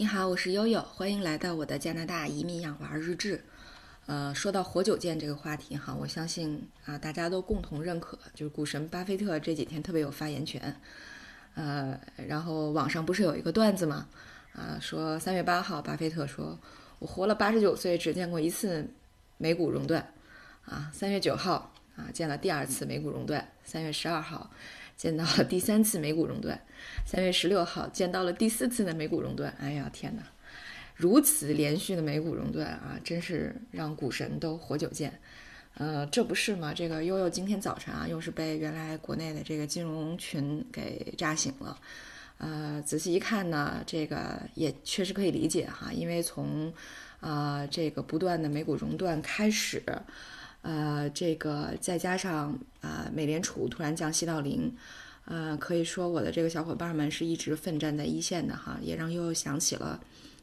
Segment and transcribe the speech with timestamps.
[0.00, 3.44] 你好，我是悠悠，欢迎来到我的加拿大移民养娃日志。
[4.06, 10.74] 呃，说到活久见这个话题哈，我相信啊，大家都共同认可，就是股神巴菲特这几天特别有发言权。
[11.54, 14.08] 呃，然后网上不是有一个段子吗？
[14.54, 16.58] 啊，说三月八号，巴菲特说
[16.98, 18.88] ：“我活了八十九岁，只见过一次
[19.36, 20.14] 美股熔断。”
[20.64, 23.46] 啊，三月九号啊，见了第二次美股熔断。
[23.64, 24.50] 三月十二号，
[25.00, 26.60] 见到了第三次美股熔断。
[27.06, 29.50] 三月十六号，见到了第四次的美股熔断。
[29.58, 30.22] 哎呀，天哪！
[30.94, 35.18] 如此连续的美股熔断啊，真是让股神都活久见。
[35.78, 36.74] 呃，这不是吗？
[36.74, 41.80] 这个悠悠今天早晨啊，又是被原来国内的这个金融群给炸醒了。
[42.36, 46.70] 呃，仔细一看呢，这个也确实可以理解哈，因为从
[47.20, 49.82] 啊这个不断的美股熔断开始，
[50.62, 54.70] 呃，这个再加上啊美联储突然降息到零，
[55.24, 59.98] 呃，可以说我的这个小伙伴们是一直奋战在一线的哈，也让悠悠想起了。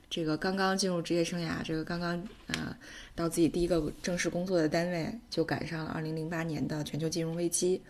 [0.09, 2.75] 这个刚刚进入职业生涯，这个刚刚呃
[3.13, 7.81] 到自己第一个正式工作的单位，就赶上了二零零八年的全球金融危机，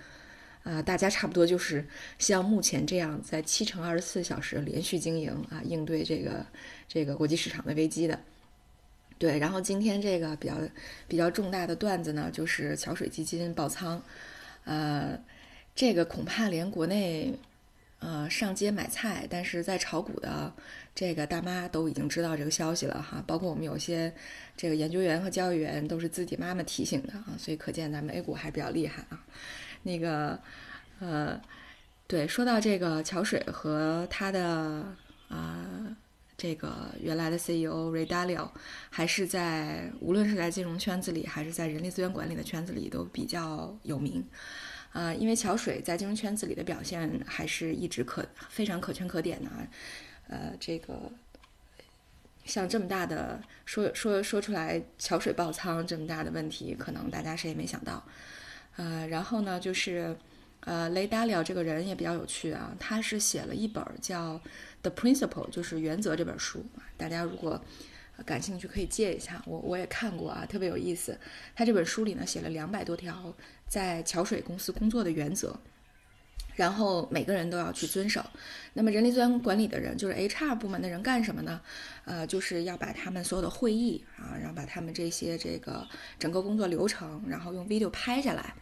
[0.64, 6.46] 啊，大家差不多就是像目前这样在七乘二十四小时连续经营啊，应对这个
[6.88, 8.20] 这个国际市场的危机的。
[9.18, 10.56] 对，然后今天这个比较
[11.08, 14.02] 比较重大的段子呢，就是桥水基金爆仓，
[14.66, 15.20] 呃，
[15.76, 17.38] 这个恐怕连国内。
[18.00, 20.54] 呃，上街买菜，但是在炒股的
[20.94, 24.14] 这个大妈都已经知道这个消息了哈，包括我们有些
[24.56, 29.20] 这个研究员和交易员都是自己妈妈提醒的啊，所以可见咱们 A 股还比较厉害啊。
[29.82, 30.40] 那个，
[31.00, 31.42] 呃，
[32.06, 34.86] 对，说到这个桥水和他的
[35.30, 35.66] 啊
[36.38, 38.50] 这个原来的 CEO Ray Dalio，
[38.92, 44.24] 还是在无论是在金融圈子里，还是在人力资源管理的圈子里都比较有名。
[44.94, 49.68] 啊，因为桥水在金融圈子里的表现还是一直可非常可圈可点的啊，
[50.28, 51.12] 呃，这个
[52.46, 58.04] 像这么大的说说说出来桥水爆仓这么大的问题，可能大家谁也没想到，
[58.78, 60.16] 呃，然后呢，就是
[60.68, 64.36] 呃，雷达了这个人也比较有趣啊，他是写了一本叫
[64.82, 66.66] 《The Principle》，就是原则这本书，
[66.98, 67.64] 大家如果
[68.26, 71.18] 感兴趣可以借一下，我我也看过啊，特别有意思。
[71.56, 73.34] 他这本书里呢写了两百多条
[73.70, 75.58] 在桥水公司工作的原则，
[76.58, 78.22] 然后每个人都要去遵守。
[78.74, 81.62] 那么人力资源管理的人，就是 HR 部门的人干什么呢？
[82.04, 85.88] 呃，就是要把他们所有的会议啊，然后把他们这些这个
[86.20, 88.54] 整个工作流程，然后用 video 拍下来，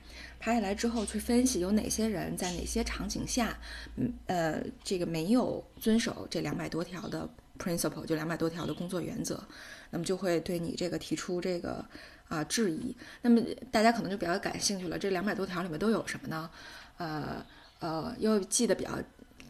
[0.45, 3.57] 拍下来之后去分析有哪些人在哪些场景下，
[3.95, 7.27] 嗯呃，这个没有遵守这两百多条的。
[7.57, 9.41] principle 就两百多条的工作原则，
[9.89, 11.83] 那么就会对你这个提出这个
[12.27, 12.93] 啊质疑。
[13.21, 13.41] 那么
[13.71, 16.49] 大家可能就比较感兴趣了，这两百多条里面都有什么呢？
[16.97, 17.45] 呃
[17.79, 18.91] 呃，又记得比较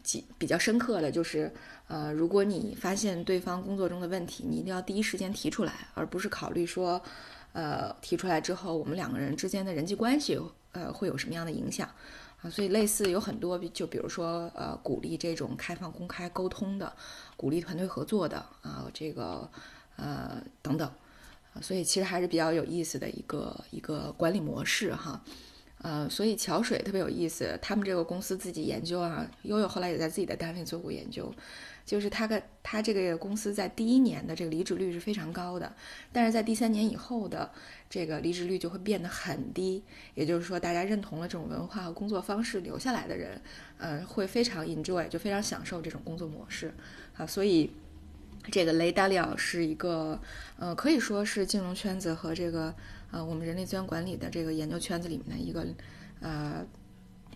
[0.04, 1.52] 记比较深刻的就是，
[1.88, 7.02] 呃，如果你发现对方工作中的问题，你一定要第一时间提出来，而不是考虑说，
[7.54, 10.38] 呃，提出来之后我们两个人之间的人际关系
[10.76, 11.88] 呃会有什么样的影响。
[12.42, 16.92] 啊，所以类似有很多，就比如说，呃，鼓励这种开放、公开沟通的，
[17.34, 19.50] 鼓励团队合作的，啊，这个，
[19.96, 20.92] 呃，等等，
[21.62, 25.18] 所以其实还是比较有意思的一个一个管理模式哈，
[25.86, 31.32] 呃，所以桥水特别有意思，他们这个公司自己研究啊，悠悠后来也在自己的单位做过研究。
[31.84, 35.72] 就是他跟他这个公司在第一年的这个离职率是非常高的，
[36.12, 37.48] 但是在第三年以后的
[37.88, 39.84] 这个离职率就会变得很低。
[40.16, 43.40] 也就是说，大家认同了这种文化和工作方式，留下来的人，
[43.78, 46.74] 嗯，会非常 enjoy，就非常享受这种工作模式
[47.16, 47.24] 啊。
[47.24, 47.70] 所以，
[48.50, 50.20] 这个雷达利奥是一个，
[50.58, 52.74] 呃，可以说是金融圈子和这个
[53.10, 55.66] 呃我们人力资源管理的这个研究圈子里面的一个
[56.20, 56.64] 呃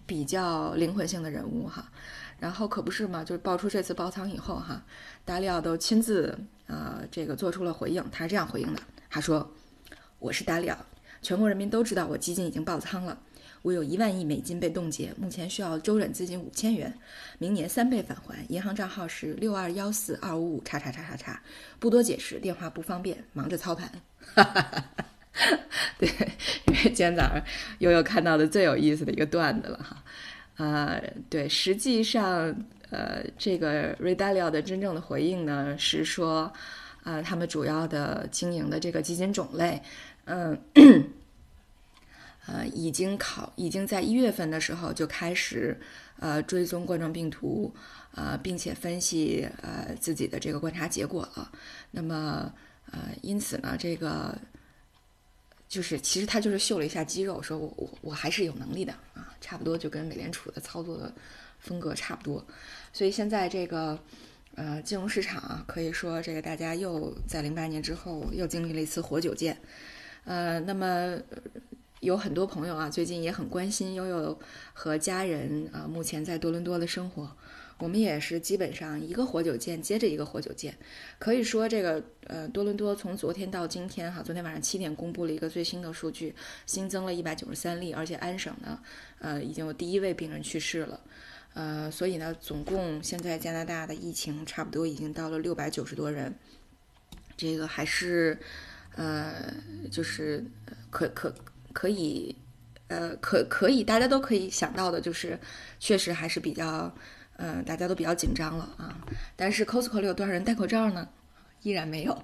[0.06, 1.90] 比较灵魂性的人物哈。
[2.38, 4.82] 然后可不是嘛，就是爆出这次爆仓以后哈，
[5.26, 9.52] 达里奥都亲自呃这个做出了回应，他是这样回应的，他说
[10.18, 10.78] ：“我是达里奥，
[11.20, 13.18] 全国人民都知道我基金已经爆仓了，
[13.62, 16.92] 我有一万亿美金被冻结，目前需要周转资金五千元，
[17.38, 21.42] 明年三倍返还，银行账号是六二幺四二五五叉叉叉叉叉，
[21.78, 23.90] 不多解释，电话不方便，忙着操盘。”
[24.34, 25.58] 哈哈哈哈
[25.98, 26.08] 对，
[26.66, 27.42] 因为今天早上
[27.78, 30.02] 悠悠看到的最有意思的一个段子了哈。
[30.56, 32.54] 呃，对，实际上，
[32.90, 36.52] 呃，这个 Redalio 的真正的回应呢是说，
[37.04, 39.80] 呃，他们主要的经营的这个基金种类，
[40.26, 40.58] 嗯，
[42.46, 45.80] 呃，已经考，已经在一月份的时候就开始，
[46.18, 47.74] 呃，追踪冠状病毒，
[48.14, 51.50] 呃，并且分析呃自己的这个观察结果了。
[51.90, 52.52] 那么，
[52.90, 54.36] 呃，因此呢，这个。
[55.70, 61.14] 就是其实他就是秀了一下肌肉，说我我我还是有能力的啊，差不多就跟美联储的操作的
[61.60, 62.44] 风格差不多。
[62.92, 63.96] 所以现在这个
[64.56, 69.56] 呃，金融市场啊，可以说这个大家又在零八年之后又经历了一次活久见。
[70.24, 71.16] 呃，那么
[72.00, 74.38] 有很多朋友啊，最近也很关心悠悠
[74.72, 77.36] 和家人啊，目前在多伦多的生活。
[77.78, 80.76] 我们也是基本上一个活久见接着一个活久见，
[81.18, 86.34] 可以说这个呃多伦多从昨天到今天哈，昨天晚上七点公布了一个最新的数据，
[86.66, 88.78] 新增了一百九十三例，而且安省呢
[89.18, 91.00] 呃已经有第一位病人去世了，
[91.54, 96.34] 呃所以呢总共现在加拿大的疫情差不多已经到了六百九十多人，
[97.34, 98.38] 这个还是
[98.94, 99.54] 呃
[99.90, 100.44] 就是
[100.90, 101.34] 可可
[101.72, 102.34] 可以
[102.88, 105.38] 呃可可以大家都可以想到的就是
[105.78, 106.92] 确实还是比较。
[107.42, 108.94] 嗯，大家都比较紧张了啊，
[109.34, 111.08] 但是 Costco 里有多少人戴口罩呢？
[111.62, 112.22] 依然没有。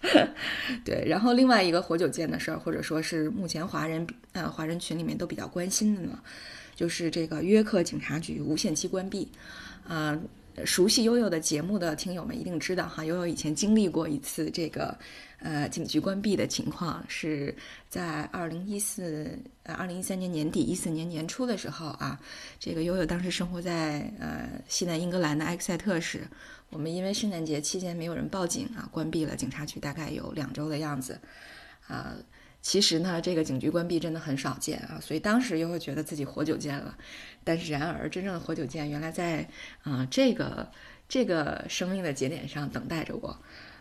[0.86, 6.18] 对，然后另外一个活久见的事儿，或者说是目前华人呃华人群里面都比较关心的呢，
[6.74, 9.30] 就是这个约克警察局无限期关闭。
[9.86, 10.18] 啊，
[10.64, 14.96] 熟悉悠悠的节目的听友们一定知道哈，悠悠以前经历过一次这个。
[15.38, 17.54] 呃，警局关闭的情况是
[17.90, 22.18] 在二零一四呃二零一三年年底一四年年初的时候啊，
[22.58, 26.26] 这个悠悠当时生活在呃西南英格兰的埃克塞特市，
[26.70, 31.20] 我们因为圣诞节期间没有人报警啊，关闭了警察局，大概有两周的样子
[31.86, 32.16] 啊。
[32.68, 36.98] 其实呢，这个警局关闭真的很少见啊，所以当时又会觉得自己活久见了。
[37.44, 39.48] 但是然而，真正的活久见原来在
[39.84, 40.68] 啊这个
[41.08, 43.38] 这个生命的节点上等待着我。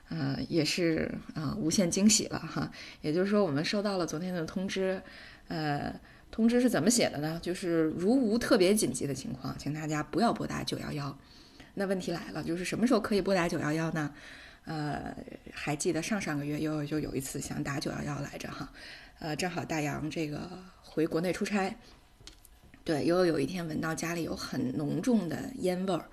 [0.09, 2.71] 呃，也是啊，无限惊喜了哈。
[3.01, 5.01] 也就是说，我们收到了昨天的通知，
[5.47, 5.99] 呃，
[6.29, 7.39] 通知是怎么写的呢？
[7.41, 11.17] 就是如无特别紧急的情况，请大家不要拨打九幺幺。
[11.73, 14.13] 那问题来了，就是什么时候可以拨打九幺幺呢？
[14.65, 15.15] 呃，
[15.53, 18.71] 还记得上上个月悠悠就有一次想打九幺幺来着哈，
[19.19, 20.49] 呃，正好大洋这个
[20.81, 21.75] 回国内出差，
[22.83, 26.05] 对，悠悠有一天闻到家里有很浓重的烟味儿，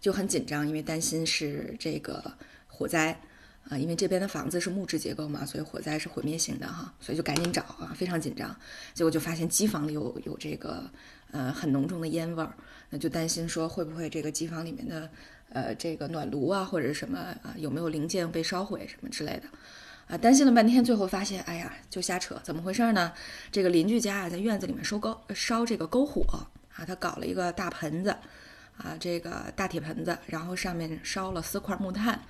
[0.00, 2.32] 就很紧张，因为担心是这个。
[2.78, 3.18] 火灾
[3.70, 8.54] 啊，因为这边的房子是木质结构嘛，所以火灾是毁灭性的哈，所以就赶紧找啊，非常紧张。
[8.92, 10.84] 结果就发现机房里有有这个
[11.30, 12.54] 呃很浓重的烟味儿，
[12.90, 15.10] 那就担心说会不会这个机房里面的
[15.50, 19.48] 呃这个暖炉啊或者什么啊有没有零件被烧毁什么之类的
[20.08, 23.12] 啊，担心了半天，最后发现哎呀就瞎扯，怎么回事呢？
[23.50, 26.22] 这个邻居家啊在院子里面收篝烧这个篝火
[26.74, 28.10] 啊，他搞了一个大盆子
[28.76, 32.20] 啊，这个大铁盆子，然后上面烧了四块木炭。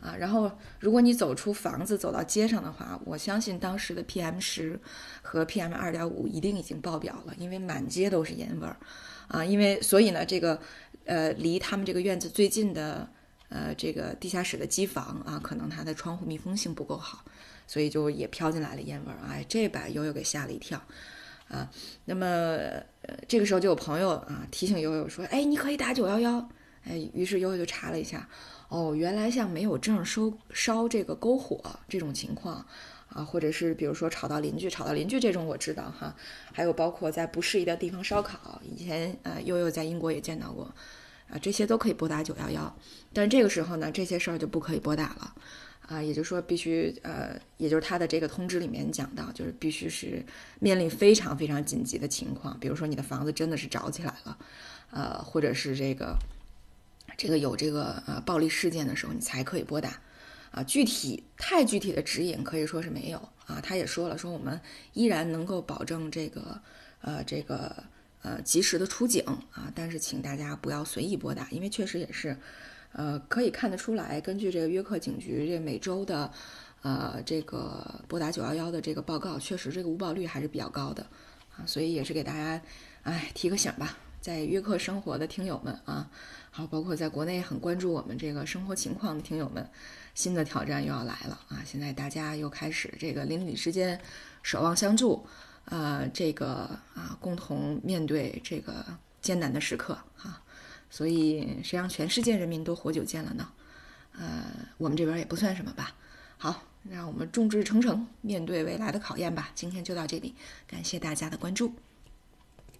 [0.00, 0.50] 啊，然后
[0.80, 4.78] 如果你走出房子走到街上的话，我相信当时的 PM 十
[5.22, 8.76] 和 PM 二点五一定已经爆表了，因为满街都是烟味儿，
[9.28, 10.60] 啊，因为所以呢，这个
[11.04, 13.08] 呃离他们这个院子最近的
[13.48, 17.24] 呃这个地下室的机房啊，可能它的窗户密封性不够好，
[17.66, 20.80] 所以就也飘进来了烟味儿，哎，这把悠悠给吓了一跳，
[21.48, 21.70] 啊，
[22.04, 22.58] 那么
[23.28, 26.48] 这个时候就有朋友啊提醒悠悠说，哎，你可以打九幺幺，
[26.84, 28.28] 哎，于是悠悠就查了一下。
[28.70, 32.66] 哦，原来像没有证收烧这个篝火这种情况，
[33.08, 36.14] 啊，或者是比如说吵到邻居，吵到邻居这种我知道哈，
[36.52, 40.64] 还有包括在不适宜的地方烧烤，以前呃悠悠在英国也见到过，
[41.28, 42.76] 啊，这些都可以拨打九幺幺，
[43.12, 45.34] 但这个时候呢，这些事儿就不可以拨打了，
[45.86, 50.24] 啊，也就是说必须呃，也就是他的这个通知里面讲到，就是必须是
[50.58, 54.38] 面临非常非常紧急的情况，比如说你的房子真的是着起来了，
[54.90, 56.16] 呃，或者是这个。
[57.16, 60.00] 这个有这个呃暴力事件的时候，你才可以拨打，
[60.54, 63.60] 啊，具体太具体的指引可以说是没有啊。
[63.60, 64.60] 他也说了，说我们
[64.92, 66.60] 依然能够保证这个
[67.00, 67.74] 呃这个
[68.22, 72.36] 呃及时的出警啊，但是请大家不要随意拨打，因为确实也是，
[72.92, 76.30] 呃，可以看得出来，根据这个约克警局这每周的
[76.82, 81.04] 呃这个拨打九幺幺的这个报告，确实这个误报率还是比较高的
[81.56, 82.62] 啊，所以也是给大家
[83.02, 83.98] 哎提个醒吧。
[84.24, 86.08] 在约克生活的听友们啊，
[86.50, 89.68] 好，包括在国内很关注我们这个生活情况的听友们，
[90.14, 91.60] 新的挑战又要来了啊！
[91.66, 94.00] 现在大家又开始这个邻里之间
[94.42, 95.26] 守望相助，
[95.66, 98.82] 呃，这个啊，共同面对这个
[99.20, 100.42] 艰难的时刻啊。
[100.88, 103.46] 所以谁让全世界人民都活久见了呢？
[104.18, 104.42] 呃，
[104.78, 105.94] 我们这边也不算什么吧。
[106.38, 109.50] 好，让我们众志成城，面对未来的考验吧。
[109.54, 110.34] 今天就到这里，
[110.66, 111.74] 感谢大家的关注。